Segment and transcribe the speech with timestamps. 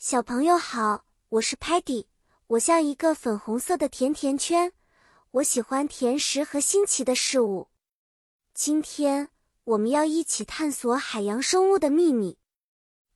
[0.00, 2.06] 小朋友好，我是 Patty，
[2.46, 4.72] 我像一个粉红色的甜甜圈，
[5.32, 7.66] 我喜欢甜食和新奇的事物。
[8.54, 9.30] 今天
[9.64, 12.38] 我们要一起探索海洋生物的秘密。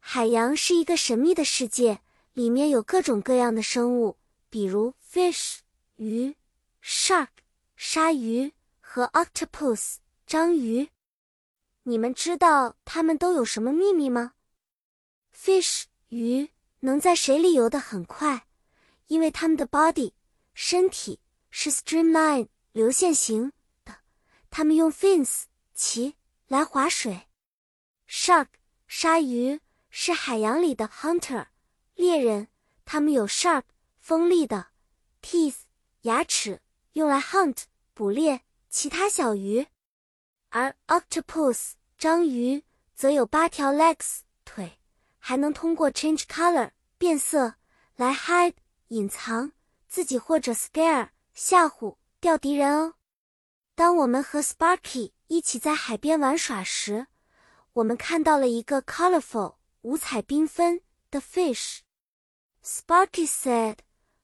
[0.00, 2.00] 海洋是一个神秘的世界，
[2.32, 4.18] 里面有各种各样的生物，
[4.50, 5.58] 比如 fish
[5.94, 6.34] 鱼、
[6.82, 7.28] shark
[7.76, 10.88] 鲨鱼和 octopus 章鱼。
[11.84, 14.32] 你们知道它们都有什么秘密吗
[15.32, 16.50] ？fish 鱼。
[16.84, 18.46] 能在水里游得很快，
[19.06, 20.12] 因为它们的 body
[20.52, 23.52] 身体是 streamline 流线型
[23.84, 23.98] 的。
[24.50, 26.14] 它们用 fins 鳍
[26.48, 27.28] 来划水。
[28.08, 28.48] Shark
[28.88, 31.46] 鲨鱼是海洋里的 hunter
[31.94, 32.48] 猎人，
[32.84, 33.62] 它们有 sharp
[34.00, 34.68] 锋利的
[35.22, 35.60] teeth
[36.00, 36.60] 牙齿，
[36.94, 37.62] 用来 hunt
[37.94, 39.68] 捕猎其他小鱼。
[40.48, 42.64] 而 octopus 章鱼
[42.94, 44.22] 则有八条 legs。
[45.24, 47.54] 还能通过 change color 变色
[47.94, 48.54] 来 hide
[48.88, 49.52] 隐藏
[49.86, 52.94] 自己或者 scare 吓唬钓敌人哦。
[53.76, 57.06] 当我们和 Sparky 一起在海边玩耍时，
[57.74, 61.78] 我们看到了一个 colorful 五彩缤纷的 fish。
[62.64, 63.76] Sparky said,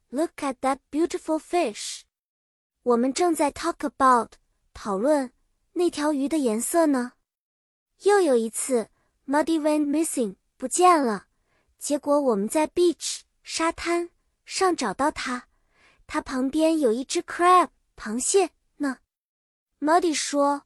[0.09, 2.01] "Look at that beautiful fish."
[2.83, 4.33] 我们正在 talk about
[4.75, 5.33] 讨论
[5.75, 7.13] 那条鱼的颜色呢。
[8.03, 8.91] 又有一次
[9.29, 10.35] ，Muddy went missing。
[10.59, 11.29] 不见了，
[11.79, 14.11] 结果我们在 beach 沙滩
[14.45, 15.45] 上找到它，
[16.09, 18.99] 它旁边有一只 crab 螃蟹呢。
[19.79, 20.65] Muddy 说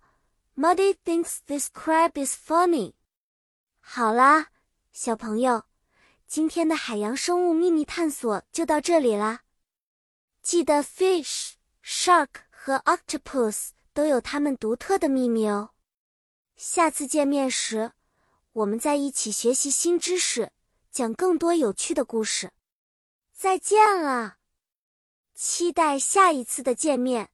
[0.56, 2.94] ，Muddy thinks this crab is funny。
[3.80, 4.46] 好啦，
[4.92, 5.64] 小朋友，
[6.26, 9.42] 今天的海洋生物秘密探索就到这里啦。
[10.40, 11.52] 记得 fish、
[11.84, 15.74] shark 和 octopus 都有它们独特的秘密哦。
[16.56, 17.92] 下次见面时。
[18.52, 20.52] 我们在一起学习新知识，
[20.90, 22.52] 讲更多有趣的故事。
[23.32, 24.36] 再见了，
[25.34, 27.30] 期待下一次的见面。